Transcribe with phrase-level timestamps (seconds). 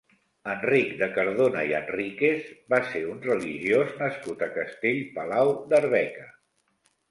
[0.51, 6.29] Enric de Cardona i Enríquez va ser un religiós nascut a Castell Palau d'Arbeca.